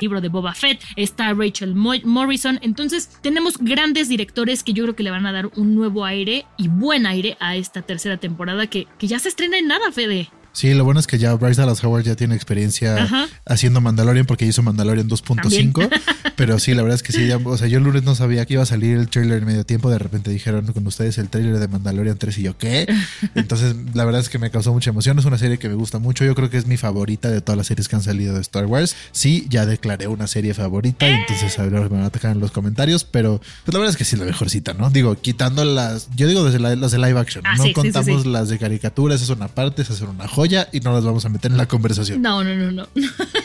Libro 0.00 0.20
de 0.20 0.28
Boba 0.28 0.52
Fett, 0.52 0.82
está 0.96 1.32
Rachel 1.38 1.76
Morrison. 1.76 2.58
Entonces, 2.62 3.08
tenemos 3.22 3.56
grandes 3.58 4.08
directores 4.08 4.64
que 4.64 4.72
yo 4.72 4.82
creo 4.82 4.96
que 4.96 5.04
le 5.04 5.10
van 5.10 5.24
a 5.24 5.32
dar 5.32 5.46
un 5.56 5.76
nuevo 5.76 6.04
aire 6.04 6.44
y 6.58 6.66
buen 6.66 7.06
aire 7.06 7.36
a 7.38 7.54
esta 7.54 7.82
tercera 7.82 8.16
temporada 8.16 8.66
que, 8.66 8.88
que 8.98 9.06
ya 9.06 9.20
se 9.20 9.28
estrena 9.28 9.56
en 9.58 9.68
nada, 9.68 9.92
Fede. 9.92 10.28
Sí, 10.54 10.72
lo 10.72 10.84
bueno 10.84 11.00
es 11.00 11.06
que 11.08 11.18
ya 11.18 11.34
Bryce 11.34 11.60
Dallas 11.60 11.82
Howard 11.82 12.04
ya 12.04 12.14
tiene 12.14 12.36
experiencia 12.36 13.28
haciendo 13.44 13.80
Mandalorian 13.80 14.24
porque 14.24 14.46
hizo 14.46 14.62
Mandalorian 14.62 15.08
2.5. 15.08 15.90
Pero 16.36 16.58
sí, 16.58 16.74
la 16.74 16.82
verdad 16.82 16.96
es 16.96 17.02
que 17.02 17.12
sí, 17.12 17.30
o 17.30 17.56
sea, 17.56 17.68
yo 17.68 17.78
el 17.78 17.84
lunes 17.84 18.02
no 18.02 18.14
sabía 18.14 18.44
que 18.46 18.54
iba 18.54 18.62
a 18.62 18.66
salir 18.66 18.96
el 18.96 19.08
trailer 19.08 19.38
en 19.38 19.46
medio 19.46 19.64
tiempo. 19.64 19.90
De 19.90 19.98
repente 19.98 20.30
dijeron 20.30 20.66
con 20.72 20.86
ustedes 20.86 21.18
el 21.18 21.28
trailer 21.28 21.58
de 21.58 21.68
Mandalorian 21.68 22.18
3 22.18 22.38
y 22.38 22.42
yo, 22.42 22.58
¿qué? 22.58 22.86
Entonces, 23.34 23.74
la 23.94 24.04
verdad 24.04 24.20
es 24.20 24.28
que 24.28 24.38
me 24.38 24.50
causó 24.50 24.72
mucha 24.72 24.90
emoción. 24.90 25.18
Es 25.18 25.24
una 25.24 25.38
serie 25.38 25.58
que 25.58 25.68
me 25.68 25.74
gusta 25.74 25.98
mucho. 25.98 26.24
Yo 26.24 26.34
creo 26.34 26.50
que 26.50 26.58
es 26.58 26.66
mi 26.66 26.76
favorita 26.76 27.30
de 27.30 27.40
todas 27.40 27.56
las 27.56 27.66
series 27.66 27.88
que 27.88 27.96
han 27.96 28.02
salido 28.02 28.34
de 28.34 28.40
Star 28.40 28.66
Wars. 28.66 28.96
Sí, 29.12 29.46
ya 29.48 29.66
declaré 29.66 30.08
una 30.08 30.26
serie 30.26 30.54
favorita. 30.54 31.08
Y 31.08 31.12
entonces, 31.12 31.58
a 31.58 31.62
ver, 31.62 31.72
me 31.72 31.88
van 31.88 32.02
a 32.02 32.06
atacar 32.06 32.32
en 32.32 32.40
los 32.40 32.50
comentarios. 32.50 33.04
Pero 33.04 33.40
pues, 33.64 33.72
la 33.72 33.78
verdad 33.78 33.90
es 33.90 33.96
que 33.96 34.04
sí, 34.04 34.16
la 34.16 34.24
mejorcita, 34.24 34.74
¿no? 34.74 34.90
Digo, 34.90 35.14
quitando 35.16 35.64
las. 35.64 36.08
Yo 36.16 36.26
digo 36.26 36.44
desde 36.44 36.58
las 36.58 36.90
de 36.90 36.98
live 36.98 37.18
action. 37.18 37.44
Ah, 37.46 37.56
no 37.56 37.72
contamos 37.72 38.26
las 38.26 38.48
de 38.48 38.58
caricaturas, 38.58 39.22
es 39.22 39.28
una 39.28 39.48
parte, 39.48 39.82
es 39.82 39.90
hacer 39.90 40.08
una 40.08 40.28
joya 40.28 40.68
y 40.72 40.80
no 40.80 40.92
las 40.92 41.04
vamos 41.04 41.24
a 41.24 41.28
meter 41.28 41.50
en 41.50 41.58
la 41.58 41.66
conversación. 41.66 42.20
No, 42.22 42.42
no, 42.42 42.54
no, 42.54 42.70
no. 42.70 42.88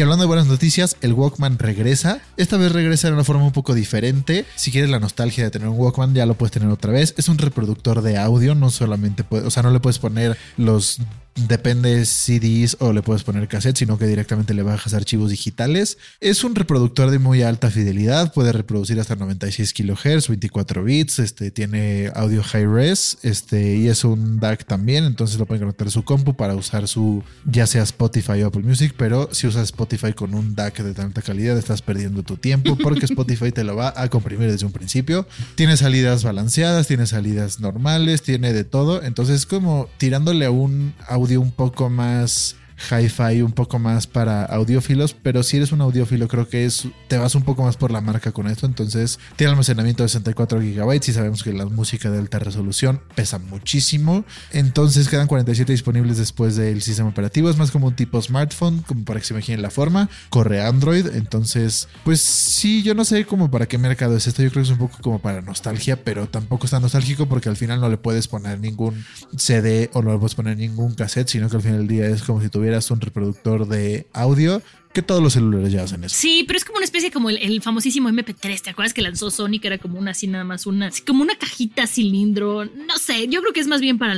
Y 0.00 0.02
hablando 0.02 0.22
de 0.22 0.28
buenas 0.28 0.46
noticias, 0.46 0.96
el 1.02 1.12
Walkman 1.12 1.58
regresa. 1.58 2.22
Esta 2.38 2.56
vez 2.56 2.72
regresa 2.72 3.08
de 3.08 3.12
una 3.12 3.22
forma 3.22 3.44
un 3.44 3.52
poco 3.52 3.74
diferente. 3.74 4.46
Si 4.56 4.72
quieres 4.72 4.88
la 4.88 4.98
nostalgia 4.98 5.44
de 5.44 5.50
tener 5.50 5.68
un 5.68 5.78
Walkman, 5.78 6.14
ya 6.14 6.24
lo 6.24 6.32
puedes 6.32 6.52
tener 6.52 6.70
otra 6.70 6.90
vez. 6.90 7.12
Es 7.18 7.28
un 7.28 7.36
reproductor 7.36 8.00
de 8.00 8.16
audio, 8.16 8.54
no 8.54 8.70
solamente 8.70 9.24
puede, 9.24 9.46
o 9.46 9.50
sea, 9.50 9.62
no 9.62 9.70
le 9.70 9.78
puedes 9.78 9.98
poner 9.98 10.38
los 10.56 11.00
depende 11.48 12.04
CDs 12.04 12.76
o 12.80 12.92
le 12.92 13.02
puedes 13.02 13.24
poner 13.24 13.48
cassette, 13.48 13.78
sino 13.78 13.98
que 13.98 14.06
directamente 14.06 14.54
le 14.54 14.62
bajas 14.62 14.94
archivos 14.94 15.30
digitales. 15.30 15.98
Es 16.20 16.44
un 16.44 16.54
reproductor 16.54 17.10
de 17.10 17.18
muy 17.18 17.42
alta 17.42 17.70
fidelidad, 17.70 18.32
puede 18.32 18.52
reproducir 18.52 19.00
hasta 19.00 19.16
96 19.16 19.72
kHz, 19.72 20.28
24 20.28 20.84
bits, 20.84 21.18
este, 21.18 21.50
tiene 21.50 22.10
audio 22.14 22.42
high 22.42 22.66
res, 22.66 23.18
este, 23.22 23.76
y 23.76 23.88
es 23.88 24.04
un 24.04 24.40
DAC 24.40 24.64
también, 24.64 25.04
entonces 25.04 25.38
lo 25.38 25.46
pueden 25.46 25.62
conectar 25.62 25.86
a 25.86 25.90
su 25.90 26.04
compu 26.04 26.34
para 26.34 26.54
usar 26.54 26.88
su, 26.88 27.22
ya 27.44 27.66
sea 27.66 27.82
Spotify 27.82 28.42
o 28.42 28.48
Apple 28.48 28.62
Music, 28.62 28.94
pero 28.96 29.28
si 29.32 29.46
usas 29.46 29.64
Spotify 29.64 30.12
con 30.12 30.34
un 30.34 30.54
DAC 30.54 30.82
de 30.82 30.94
tanta 30.94 31.22
calidad, 31.22 31.56
estás 31.56 31.82
perdiendo 31.82 32.22
tu 32.22 32.36
tiempo 32.36 32.76
porque 32.76 33.04
Spotify 33.06 33.52
te 33.52 33.64
lo 33.64 33.76
va 33.76 33.92
a 33.96 34.08
comprimir 34.08 34.50
desde 34.50 34.66
un 34.66 34.72
principio. 34.72 35.26
Tiene 35.54 35.76
salidas 35.76 36.24
balanceadas, 36.24 36.86
tiene 36.86 37.06
salidas 37.06 37.60
normales, 37.60 38.22
tiene 38.22 38.52
de 38.52 38.64
todo, 38.64 39.02
entonces 39.02 39.46
como 39.46 39.88
tirándole 39.98 40.46
a 40.46 40.50
un 40.50 40.94
audio 41.08 41.29
un 41.36 41.52
poco 41.52 41.90
más 41.90 42.56
hi-fi 42.90 43.42
un 43.42 43.52
poco 43.52 43.78
más 43.78 44.06
para 44.06 44.44
audiófilos, 44.44 45.14
pero 45.14 45.42
si 45.42 45.58
eres 45.58 45.72
un 45.72 45.80
audiófilo 45.80 46.28
creo 46.28 46.48
que 46.48 46.64
es 46.64 46.88
te 47.08 47.18
vas 47.18 47.34
un 47.34 47.42
poco 47.42 47.62
más 47.62 47.76
por 47.76 47.90
la 47.90 48.00
marca 48.00 48.32
con 48.32 48.46
esto, 48.48 48.66
entonces 48.66 49.18
tiene 49.36 49.50
almacenamiento 49.50 50.02
de 50.02 50.08
64 50.08 50.60
GB 50.60 50.94
y 50.94 51.12
sabemos 51.12 51.42
que 51.42 51.52
la 51.52 51.66
música 51.66 52.10
de 52.10 52.18
alta 52.18 52.38
resolución 52.38 53.00
pesa 53.14 53.38
muchísimo, 53.38 54.24
entonces 54.52 55.08
quedan 55.08 55.26
47 55.26 55.72
disponibles 55.72 56.18
después 56.18 56.56
del 56.56 56.82
sistema 56.82 57.08
operativo, 57.08 57.50
es 57.50 57.56
más 57.56 57.70
como 57.70 57.88
un 57.88 57.96
tipo 57.96 58.20
smartphone, 58.20 58.82
como 58.82 59.04
para 59.04 59.20
que 59.20 59.26
se 59.26 59.34
imaginen 59.34 59.62
la 59.62 59.70
forma, 59.70 60.08
corre 60.30 60.62
Android, 60.62 61.06
entonces 61.14 61.88
pues 62.04 62.20
sí, 62.20 62.82
yo 62.82 62.94
no 62.94 63.04
sé 63.04 63.24
como 63.26 63.50
para 63.50 63.66
qué 63.66 63.78
mercado 63.78 64.16
es 64.16 64.26
esto, 64.26 64.42
yo 64.42 64.50
creo 64.50 64.62
que 64.62 64.68
es 64.68 64.72
un 64.72 64.78
poco 64.78 64.98
como 65.02 65.20
para 65.20 65.42
nostalgia, 65.42 66.02
pero 66.02 66.28
tampoco 66.28 66.64
está 66.64 66.80
nostálgico 66.80 67.26
porque 67.26 67.48
al 67.48 67.56
final 67.56 67.80
no 67.80 67.88
le 67.88 67.96
puedes 67.96 68.28
poner 68.28 68.60
ningún 68.60 69.04
CD 69.36 69.90
o 69.92 70.02
no 70.02 70.12
le 70.12 70.18
puedes 70.18 70.34
poner 70.34 70.56
ningún 70.56 70.94
cassette, 70.94 71.28
sino 71.28 71.48
que 71.48 71.56
al 71.56 71.62
final 71.62 71.78
del 71.78 71.88
día 71.88 72.06
es 72.06 72.22
como 72.22 72.40
si 72.40 72.48
tuviera 72.48 72.69
un 72.90 73.00
reproductor 73.00 73.66
de 73.66 74.06
audio, 74.12 74.62
que 74.92 75.02
todos 75.02 75.22
los 75.22 75.32
celulares 75.34 75.72
ya 75.72 75.82
hacen 75.82 76.04
eso. 76.04 76.14
Sí, 76.16 76.44
pero 76.46 76.56
es 76.56 76.64
como 76.64 76.78
una 76.78 76.84
especie 76.84 77.10
como 77.10 77.30
el, 77.30 77.62
famosísimo 77.62 78.08
MP3. 78.08 78.60
¿Te 78.60 78.70
acuerdas 78.70 78.92
que 78.92 79.02
lanzó 79.02 79.30
Sony 79.30 79.60
que 79.60 79.68
era 79.68 79.78
como 79.78 79.98
una 79.98 80.12
así 80.12 80.26
nada 80.26 80.44
más 80.44 80.66
una, 80.66 80.90
como 81.06 81.22
una 81.22 81.36
cajita 81.36 81.86
cilindro? 81.86 82.64
No 82.64 82.98
sé, 82.98 83.28
yo 83.28 83.40
creo 83.40 83.52
que 83.52 83.60
es 83.60 83.68
más 83.68 83.80
bien 83.80 83.98
para 83.98 84.14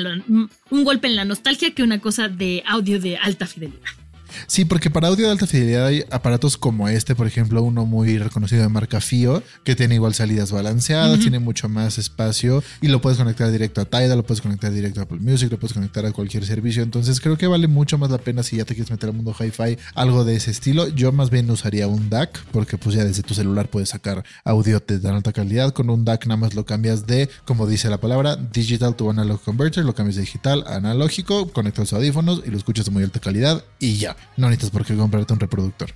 un 0.70 0.84
golpe 0.84 1.08
en 1.08 1.16
la 1.16 1.24
nostalgia 1.24 1.74
que 1.74 1.82
una 1.82 2.00
cosa 2.00 2.28
de 2.28 2.62
audio 2.66 3.00
de 3.00 3.16
alta 3.16 3.46
fidelidad. 3.46 4.01
Sí, 4.46 4.64
porque 4.64 4.90
para 4.90 5.08
audio 5.08 5.26
de 5.26 5.32
alta 5.32 5.46
fidelidad 5.46 5.86
hay 5.86 6.04
aparatos 6.10 6.56
como 6.56 6.88
este, 6.88 7.14
por 7.14 7.26
ejemplo, 7.26 7.62
uno 7.62 7.86
muy 7.86 8.18
reconocido 8.18 8.62
de 8.62 8.68
marca 8.68 9.00
FIO, 9.00 9.42
que 9.64 9.74
tiene 9.74 9.94
igual 9.94 10.14
salidas 10.14 10.52
balanceadas, 10.52 11.20
tiene 11.20 11.38
mucho 11.38 11.68
más 11.68 11.98
espacio 11.98 12.62
y 12.80 12.88
lo 12.88 13.00
puedes 13.00 13.18
conectar 13.18 13.50
directo 13.50 13.80
a 13.80 13.84
Tidal, 13.84 14.18
lo 14.18 14.24
puedes 14.24 14.40
conectar 14.40 14.72
directo 14.72 15.00
a 15.00 15.04
Apple 15.04 15.20
Music, 15.20 15.50
lo 15.50 15.58
puedes 15.58 15.72
conectar 15.72 16.04
a 16.06 16.12
cualquier 16.12 16.44
servicio. 16.44 16.82
Entonces 16.82 17.20
creo 17.20 17.36
que 17.36 17.46
vale 17.46 17.68
mucho 17.68 17.98
más 17.98 18.10
la 18.10 18.18
pena 18.18 18.42
si 18.42 18.56
ya 18.56 18.64
te 18.64 18.74
quieres 18.74 18.90
meter 18.90 19.10
al 19.10 19.16
mundo 19.16 19.34
hi-fi, 19.38 19.78
algo 19.94 20.24
de 20.24 20.36
ese 20.36 20.50
estilo. 20.50 20.88
Yo 20.88 21.12
más 21.12 21.30
bien 21.30 21.50
usaría 21.50 21.88
un 21.88 22.10
DAC, 22.10 22.44
porque 22.52 22.78
pues 22.78 22.96
ya 22.96 23.04
desde 23.04 23.22
tu 23.22 23.34
celular 23.34 23.68
puedes 23.68 23.90
sacar 23.90 24.24
audio 24.44 24.82
de 24.86 24.98
tan 24.98 25.14
alta 25.14 25.32
calidad. 25.32 25.72
Con 25.72 25.90
un 25.90 26.04
DAC 26.04 26.26
nada 26.26 26.36
más 26.36 26.54
lo 26.54 26.64
cambias 26.64 27.06
de, 27.06 27.28
como 27.44 27.66
dice 27.66 27.88
la 27.88 27.98
palabra, 27.98 28.36
digital 28.36 28.94
to 28.94 29.10
analog 29.10 29.40
converter, 29.42 29.84
lo 29.84 29.94
cambias 29.94 30.16
de 30.16 30.22
digital 30.22 30.64
a 30.66 30.76
analógico, 30.76 31.48
conectas 31.52 31.84
los 31.84 31.92
audífonos 31.92 32.42
y 32.44 32.50
lo 32.50 32.56
escuchas 32.56 32.84
de 32.84 32.90
muy 32.90 33.02
alta 33.02 33.20
calidad 33.20 33.64
y 33.78 33.96
ya 33.96 34.16
no 34.36 34.48
necesitas 34.48 34.70
por 34.70 34.84
qué 34.84 34.96
comprarte 34.96 35.32
un 35.32 35.40
reproductor. 35.40 35.90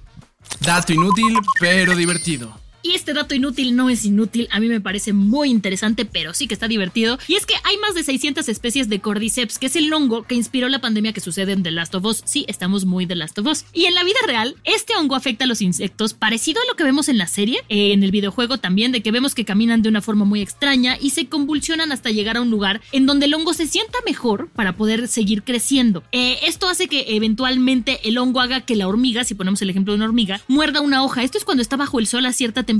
Dato 0.61 0.92
inútil, 0.92 1.38
pero 1.61 1.95
divertido. 1.95 2.65
Y 2.86 2.94
este 2.94 3.14
dato 3.14 3.34
inútil 3.34 3.74
no 3.74 3.90
es 3.90 4.04
inútil, 4.04 4.46
a 4.52 4.60
mí 4.60 4.68
me 4.68 4.80
parece 4.80 5.12
muy 5.12 5.50
interesante, 5.50 6.04
pero 6.04 6.34
sí 6.34 6.46
que 6.46 6.54
está 6.54 6.68
divertido. 6.68 7.18
Y 7.26 7.34
es 7.34 7.44
que 7.44 7.54
hay 7.64 7.76
más 7.78 7.96
de 7.96 8.04
600 8.04 8.48
especies 8.48 8.88
de 8.88 9.00
Cordyceps, 9.00 9.58
que 9.58 9.66
es 9.66 9.74
el 9.74 9.92
hongo 9.92 10.22
que 10.22 10.36
inspiró 10.36 10.68
la 10.68 10.80
pandemia 10.80 11.12
que 11.12 11.20
sucede 11.20 11.50
en 11.50 11.64
The 11.64 11.72
Last 11.72 11.96
of 11.96 12.04
Us. 12.04 12.22
Sí, 12.24 12.44
estamos 12.46 12.84
muy 12.84 13.04
The 13.04 13.16
Last 13.16 13.40
of 13.40 13.46
Us. 13.48 13.64
Y 13.72 13.86
en 13.86 13.96
la 13.96 14.04
vida 14.04 14.18
real, 14.24 14.54
este 14.62 14.94
hongo 14.94 15.16
afecta 15.16 15.46
a 15.46 15.48
los 15.48 15.62
insectos, 15.62 16.14
parecido 16.14 16.62
a 16.62 16.66
lo 16.70 16.76
que 16.76 16.84
vemos 16.84 17.08
en 17.08 17.18
la 17.18 17.26
serie, 17.26 17.58
eh, 17.68 17.92
en 17.92 18.04
el 18.04 18.12
videojuego 18.12 18.58
también, 18.58 18.92
de 18.92 19.02
que 19.02 19.10
vemos 19.10 19.34
que 19.34 19.44
caminan 19.44 19.82
de 19.82 19.88
una 19.88 20.00
forma 20.00 20.24
muy 20.24 20.40
extraña 20.40 20.96
y 21.00 21.10
se 21.10 21.26
convulsionan 21.26 21.90
hasta 21.90 22.10
llegar 22.12 22.36
a 22.36 22.40
un 22.40 22.50
lugar 22.50 22.82
en 22.92 23.06
donde 23.06 23.26
el 23.26 23.34
hongo 23.34 23.52
se 23.52 23.66
sienta 23.66 23.98
mejor 24.06 24.48
para 24.50 24.76
poder 24.76 25.08
seguir 25.08 25.42
creciendo. 25.42 26.04
Eh, 26.12 26.38
esto 26.44 26.68
hace 26.68 26.86
que 26.86 27.16
eventualmente 27.16 27.98
el 28.08 28.16
hongo 28.16 28.38
haga 28.38 28.60
que 28.60 28.76
la 28.76 28.86
hormiga, 28.86 29.24
si 29.24 29.34
ponemos 29.34 29.60
el 29.60 29.70
ejemplo 29.70 29.92
de 29.92 29.96
una 29.96 30.04
hormiga, 30.04 30.40
muerda 30.46 30.80
una 30.82 31.02
hoja. 31.02 31.24
Esto 31.24 31.36
es 31.36 31.44
cuando 31.44 31.62
está 31.62 31.76
bajo 31.76 31.98
el 31.98 32.06
sol 32.06 32.26
a 32.26 32.32
cierta 32.32 32.62
temperatura. 32.62 32.75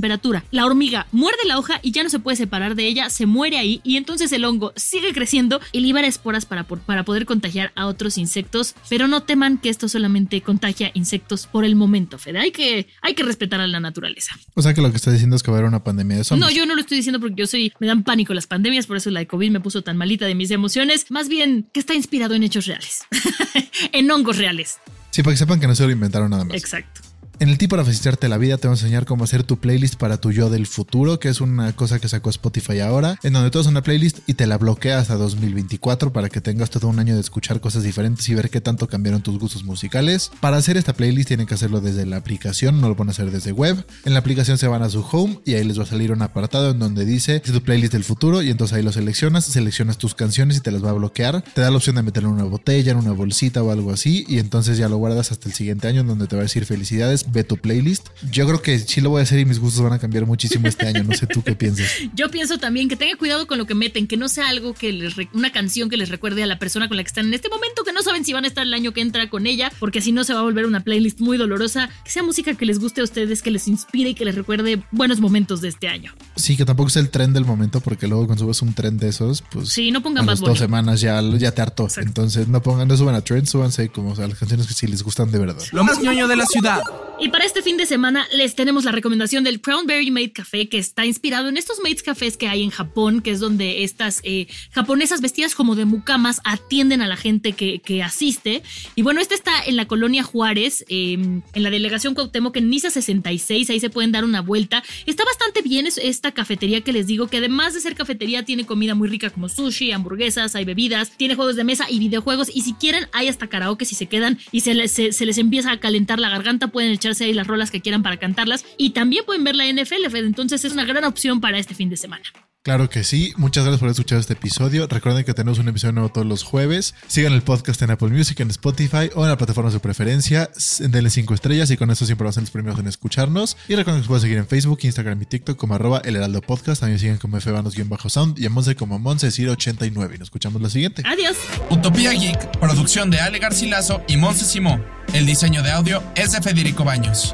La 0.51 0.65
hormiga 0.65 1.07
muerde 1.11 1.39
la 1.45 1.57
hoja 1.57 1.79
y 1.81 1.91
ya 1.91 2.03
no 2.03 2.09
se 2.09 2.19
puede 2.19 2.37
separar 2.37 2.75
de 2.75 2.87
ella, 2.87 3.09
se 3.09 3.25
muere 3.25 3.57
ahí 3.57 3.81
y 3.83 3.97
entonces 3.97 4.31
el 4.31 4.45
hongo 4.45 4.73
sigue 4.75 5.13
creciendo 5.13 5.59
y 5.71 5.79
libera 5.79 6.07
esporas 6.07 6.45
para, 6.45 6.63
para 6.63 7.03
poder 7.03 7.25
contagiar 7.25 7.71
a 7.75 7.87
otros 7.87 8.17
insectos. 8.17 8.75
Pero 8.89 9.07
no 9.07 9.23
teman 9.23 9.57
que 9.57 9.69
esto 9.69 9.89
solamente 9.89 10.41
contagia 10.41 10.91
insectos 10.93 11.47
por 11.47 11.65
el 11.65 11.75
momento, 11.75 12.17
Fede. 12.17 12.39
Hay 12.39 12.51
que, 12.51 12.87
hay 13.01 13.13
que 13.13 13.23
respetar 13.23 13.59
a 13.59 13.67
la 13.67 13.79
naturaleza. 13.79 14.37
O 14.53 14.61
sea 14.61 14.73
que 14.73 14.81
lo 14.81 14.91
que 14.91 14.97
está 14.97 15.11
diciendo 15.11 15.35
es 15.35 15.43
que 15.43 15.51
va 15.51 15.57
a 15.57 15.59
haber 15.59 15.69
una 15.69 15.83
pandemia 15.83 16.17
de 16.17 16.23
zombies. 16.23 16.47
No, 16.47 16.55
yo 16.55 16.65
no 16.65 16.75
lo 16.75 16.81
estoy 16.81 16.97
diciendo 16.97 17.19
porque 17.19 17.35
yo 17.35 17.47
soy, 17.47 17.73
me 17.79 17.87
dan 17.87 18.03
pánico 18.03 18.33
las 18.33 18.47
pandemias, 18.47 18.87
por 18.87 18.97
eso 18.97 19.09
la 19.11 19.19
de 19.19 19.27
COVID 19.27 19.51
me 19.51 19.59
puso 19.59 19.81
tan 19.81 19.97
malita 19.97 20.25
de 20.25 20.35
mis 20.35 20.51
emociones. 20.51 21.09
Más 21.09 21.29
bien 21.29 21.67
que 21.73 21.79
está 21.79 21.93
inspirado 21.93 22.35
en 22.35 22.43
hechos 22.43 22.65
reales, 22.65 23.05
en 23.91 24.09
hongos 24.11 24.37
reales. 24.37 24.77
Sí, 25.11 25.23
para 25.23 25.33
que 25.33 25.37
sepan 25.37 25.59
que 25.59 25.67
no 25.67 25.75
se 25.75 25.83
lo 25.83 25.91
inventaron 25.91 26.29
nada 26.29 26.45
más. 26.45 26.55
Exacto. 26.55 27.01
En 27.39 27.49
el 27.49 27.59
tip 27.59 27.69
para 27.69 27.85
facilitarte 27.85 28.29
la 28.29 28.39
vida 28.39 28.57
te 28.57 28.67
vamos 28.67 28.81
a 28.81 28.85
enseñar 28.85 29.05
cómo 29.05 29.23
hacer 29.23 29.43
tu 29.43 29.57
playlist 29.57 29.93
para 29.95 30.17
tu 30.17 30.31
yo 30.31 30.49
del 30.49 30.65
futuro, 30.65 31.19
que 31.19 31.29
es 31.29 31.39
una 31.39 31.71
cosa 31.75 31.99
que 31.99 32.07
sacó 32.07 32.31
Spotify 32.31 32.79
ahora, 32.79 33.19
en 33.21 33.33
donde 33.33 33.51
tú 33.51 33.59
haces 33.59 33.69
una 33.69 33.83
playlist 33.83 34.19
y 34.25 34.33
te 34.33 34.47
la 34.47 34.57
bloqueas 34.57 35.03
hasta 35.03 35.17
2024 35.17 36.11
para 36.11 36.29
que 36.29 36.41
tengas 36.41 36.71
todo 36.71 36.87
un 36.87 36.97
año 36.97 37.13
de 37.13 37.21
escuchar 37.21 37.61
cosas 37.61 37.83
diferentes 37.83 38.27
y 38.27 38.33
ver 38.33 38.49
qué 38.49 38.59
tanto 38.59 38.87
cambiaron 38.87 39.21
tus 39.21 39.37
gustos 39.37 39.63
musicales. 39.65 40.31
Para 40.39 40.57
hacer 40.57 40.77
esta 40.77 40.93
playlist 40.93 41.27
tienen 41.27 41.45
que 41.45 41.53
hacerlo 41.53 41.79
desde 41.79 42.07
la 42.07 42.17
aplicación, 42.17 42.81
no 42.81 42.89
lo 42.89 42.95
pueden 42.95 43.11
hacer 43.11 43.29
desde 43.29 43.51
web. 43.51 43.85
En 44.03 44.13
la 44.13 44.19
aplicación 44.19 44.57
se 44.57 44.67
van 44.67 44.81
a 44.81 44.89
su 44.89 45.01
home 45.01 45.39
y 45.45 45.53
ahí 45.53 45.63
les 45.63 45.77
va 45.77 45.83
a 45.83 45.87
salir 45.87 46.11
un 46.11 46.23
apartado 46.23 46.71
en 46.71 46.79
donde 46.79 47.05
dice 47.05 47.39
tu 47.41 47.61
playlist 47.61 47.93
del 47.93 48.03
futuro 48.03 48.41
y 48.41 48.49
entonces 48.49 48.77
ahí 48.77 48.83
lo 48.83 48.91
seleccionas, 48.91 49.45
seleccionas 49.45 49.99
tus 49.99 50.15
canciones 50.15 50.57
y 50.57 50.61
te 50.61 50.71
las 50.71 50.83
va 50.83 50.89
a 50.89 50.93
bloquear. 50.93 51.43
Te 51.53 51.61
da 51.61 51.69
la 51.69 51.77
opción 51.77 51.97
de 51.97 52.01
meterlo 52.01 52.29
en 52.29 52.35
una 52.35 52.45
botella, 52.45 52.93
en 52.93 52.97
una 52.97 53.11
bolsita 53.11 53.61
o 53.61 53.69
algo 53.69 53.91
así 53.91 54.25
y 54.27 54.39
entonces 54.39 54.79
ya 54.79 54.89
lo 54.89 54.97
guardas 54.97 55.31
hasta 55.31 55.47
el 55.47 55.53
siguiente 55.53 55.87
año 55.87 56.01
en 56.01 56.07
donde 56.07 56.25
te 56.25 56.35
va 56.35 56.41
a 56.41 56.45
decir 56.45 56.65
felicidades, 56.65 57.26
ve 57.27 57.43
tu 57.43 57.57
playlist. 57.57 58.09
Yo 58.31 58.45
creo 58.47 58.61
que 58.61 58.79
sí 58.79 59.01
lo 59.01 59.09
voy 59.09 59.19
a 59.19 59.23
hacer 59.23 59.39
y 59.39 59.45
mis 59.45 59.59
gustos 59.59 59.83
van 59.83 59.93
a 59.93 59.99
cambiar 59.99 60.25
muchísimo 60.25 60.67
este 60.67 60.87
año. 60.87 61.03
No 61.03 61.13
sé 61.13 61.27
tú 61.27 61.43
qué 61.43 61.55
piensas. 61.55 61.91
Yo 62.15 62.29
pienso 62.29 62.57
también 62.57 62.89
que 62.89 62.95
tenga 62.95 63.15
cuidado 63.17 63.47
con 63.47 63.57
lo 63.57 63.65
que 63.65 63.75
meten, 63.75 64.07
que 64.07 64.17
no 64.17 64.29
sea 64.29 64.49
algo 64.49 64.73
que 64.73 64.91
les 64.91 65.15
una 65.33 65.51
canción 65.51 65.89
que 65.89 65.97
les 65.97 66.09
recuerde 66.09 66.43
a 66.43 66.47
la 66.47 66.59
persona 66.59 66.87
con 66.87 66.97
la 66.97 67.03
que 67.03 67.07
están 67.07 67.27
en 67.27 67.33
este 67.33 67.49
momento, 67.49 67.83
saben 68.07 68.25
si 68.25 68.33
van 68.33 68.45
a 68.45 68.47
estar 68.47 68.65
el 68.65 68.73
año 68.73 68.93
que 68.93 69.01
entra 69.01 69.29
con 69.29 69.45
ella, 69.45 69.71
porque 69.79 70.01
si 70.01 70.11
no 70.11 70.23
se 70.23 70.33
va 70.33 70.39
a 70.39 70.43
volver 70.43 70.65
una 70.65 70.81
playlist 70.81 71.19
muy 71.19 71.37
dolorosa. 71.37 71.89
Que 72.03 72.11
sea 72.11 72.23
música 72.23 72.53
que 72.55 72.65
les 72.65 72.79
guste 72.79 73.01
a 73.01 73.03
ustedes, 73.03 73.41
que 73.41 73.51
les 73.51 73.67
inspire 73.67 74.09
y 74.09 74.15
que 74.15 74.25
les 74.25 74.35
recuerde 74.35 74.81
buenos 74.91 75.19
momentos 75.19 75.61
de 75.61 75.69
este 75.69 75.87
año. 75.87 76.13
Sí, 76.35 76.57
que 76.57 76.65
tampoco 76.65 76.89
es 76.89 76.95
el 76.95 77.09
tren 77.09 77.33
del 77.33 77.45
momento, 77.45 77.81
porque 77.81 78.07
luego 78.07 78.25
cuando 78.25 78.45
subes 78.45 78.61
un 78.61 78.73
tren 78.73 78.97
de 78.97 79.09
esos, 79.09 79.43
pues 79.51 79.69
sí, 79.69 79.91
no 79.91 80.01
pongan 80.01 80.23
a 80.23 80.25
más 80.27 80.39
dos 80.39 80.57
semanas 80.57 81.01
ya, 81.01 81.21
ya 81.21 81.51
te 81.51 81.61
hartó. 81.61 81.87
Entonces 81.97 82.47
no 82.47 82.61
pongan, 82.61 82.87
no 82.87 82.97
suban 82.97 83.15
a 83.15 83.21
trend, 83.21 83.45
súbanse 83.45 83.89
como 83.89 84.13
a 84.15 84.27
las 84.27 84.37
canciones 84.37 84.67
que 84.67 84.73
sí 84.73 84.87
les 84.87 85.03
gustan 85.03 85.31
de 85.31 85.39
verdad. 85.39 85.63
Lo 85.71 85.83
más 85.83 86.01
ñoño 86.01 86.27
de 86.27 86.35
la 86.35 86.45
ciudad. 86.45 86.81
Y 87.19 87.29
para 87.29 87.45
este 87.45 87.61
fin 87.61 87.77
de 87.77 87.85
semana 87.85 88.27
les 88.33 88.55
tenemos 88.55 88.85
la 88.85 88.91
recomendación 88.91 89.43
del 89.43 89.59
Crownberry 89.59 90.11
Made 90.11 90.33
Café, 90.33 90.69
que 90.69 90.77
está 90.77 91.05
inspirado 91.05 91.49
en 91.49 91.57
estos 91.57 91.79
maids 91.81 92.03
cafés 92.03 92.37
que 92.37 92.47
hay 92.47 92.63
en 92.63 92.69
Japón, 92.69 93.21
que 93.21 93.31
es 93.31 93.39
donde 93.39 93.83
estas 93.83 94.21
eh, 94.23 94.47
japonesas 94.71 95.21
vestidas 95.21 95.55
como 95.55 95.75
de 95.75 95.85
mucamas 95.85 96.41
atienden 96.43 97.01
a 97.01 97.07
la 97.07 97.17
gente 97.17 97.53
que, 97.53 97.96
asiste. 98.03 98.63
Y 98.95 99.01
bueno, 99.01 99.21
este 99.21 99.35
está 99.35 99.63
en 99.65 99.75
la 99.75 99.85
colonia 99.85 100.23
Juárez, 100.23 100.85
eh, 100.89 101.13
en 101.13 101.63
la 101.63 101.69
delegación 101.69 102.13
Cuauhtémoc, 102.13 102.55
en 102.57 102.69
Niza 102.69 102.89
66, 102.89 103.69
ahí 103.69 103.79
se 103.79 103.89
pueden 103.89 104.11
dar 104.11 104.25
una 104.25 104.41
vuelta. 104.41 104.83
Está 105.05 105.23
bastante 105.25 105.61
bien 105.61 105.87
esta 105.87 106.31
cafetería 106.31 106.81
que 106.81 106.93
les 106.93 107.07
digo, 107.07 107.27
que 107.27 107.37
además 107.37 107.73
de 107.73 107.81
ser 107.81 107.95
cafetería, 107.95 108.43
tiene 108.43 108.65
comida 108.65 108.95
muy 108.95 109.07
rica 109.09 109.29
como 109.29 109.49
sushi, 109.49 109.91
hamburguesas, 109.91 110.55
hay 110.55 110.65
bebidas, 110.65 111.11
tiene 111.17 111.35
juegos 111.35 111.55
de 111.55 111.63
mesa 111.63 111.85
y 111.89 111.99
videojuegos. 111.99 112.49
Y 112.53 112.61
si 112.61 112.73
quieren, 112.73 113.07
hay 113.13 113.27
hasta 113.27 113.47
karaoke 113.47 113.85
si 113.85 113.95
se 113.95 114.07
quedan 114.07 114.37
y 114.51 114.61
se 114.61 114.73
les, 114.73 115.37
empieza 115.37 115.71
a 115.71 115.79
calentar 115.79 116.19
la 116.19 116.29
garganta, 116.29 116.67
pueden 116.67 116.91
echarse 116.91 117.25
ahí 117.25 117.33
las 117.33 117.47
rolas 117.47 117.71
que 117.71 117.81
quieran 117.81 118.03
para 118.03 118.17
cantarlas. 118.17 118.65
Y 118.77 118.91
también 118.91 119.25
pueden 119.25 119.43
ver 119.43 119.55
la 119.55 119.65
NFL, 119.71 120.15
entonces 120.15 120.63
es 120.65 120.73
una 120.73 120.85
gran 120.85 121.03
opción 121.03 121.41
para 121.41 121.59
este 121.59 121.75
fin 121.75 121.89
de 121.89 121.97
semana. 121.97 122.23
Claro 122.67 122.89
que 122.89 123.05
sí. 123.05 123.31
Muchas 123.37 123.63
gracias 123.63 123.79
por 123.79 123.85
haber 123.85 123.93
escuchado 123.93 124.19
este 124.19 124.33
episodio. 124.33 124.87
Recuerden 124.87 125.23
que 125.23 125.33
tenemos 125.33 125.57
un 125.57 125.69
episodio 125.69 125.93
nuevo 125.93 126.09
todos 126.09 126.27
los 126.27 126.43
jueves. 126.43 126.95
Sigan 127.07 127.31
el 127.31 127.41
podcast 127.41 127.81
en 127.81 127.91
Apple 127.91 128.09
Music, 128.09 128.37
en 128.41 128.49
Spotify 128.49 129.09
o 129.15 129.23
en 129.23 129.29
la 129.29 129.37
plataforma 129.37 129.69
de 129.69 129.75
su 129.75 129.79
preferencia. 129.79 130.49
Denle 130.79 131.09
5 131.09 131.33
estrellas 131.33 131.71
y 131.71 131.77
con 131.77 131.91
eso 131.91 132.05
siempre 132.05 132.25
van 132.25 132.31
a 132.31 132.33
ser 132.33 132.43
los 132.43 132.51
primeros 132.51 132.77
en 132.77 132.87
escucharnos. 132.87 133.55
Y 133.69 133.75
recuerden 133.75 133.85
que 133.85 133.99
nos 133.99 134.07
pueden 134.07 134.21
seguir 134.21 134.37
en 134.39 134.47
Facebook, 134.47 134.79
Instagram 134.81 135.21
y 135.21 135.25
TikTok 135.27 135.55
como 135.55 135.75
arroba 135.75 136.01
el 136.03 136.17
heraldo 136.17 136.41
podcast. 136.41 136.81
También 136.81 136.99
siguen 136.99 137.19
como 137.19 137.39
fbanos-sound 137.39 138.37
y 138.37 138.45
a 138.45 138.49
Monse 138.49 138.75
como 138.75 138.99
Monse89. 138.99 140.15
Y 140.15 140.17
nos 140.17 140.23
escuchamos 140.23 140.61
la 140.61 140.69
siguiente. 140.69 141.03
Adiós. 141.05 141.37
Utopía 141.69 142.11
Geek, 142.11 142.59
producción 142.59 143.09
de 143.09 143.21
Ale 143.21 143.39
Garcilaso 143.39 144.01
y 144.09 144.17
Monse 144.17 144.43
Simó. 144.43 144.83
El 145.13 145.25
diseño 145.25 145.63
de 145.63 145.71
audio 145.71 146.03
es 146.15 146.33
de 146.33 146.41
Federico 146.41 146.83
Baños. 146.83 147.33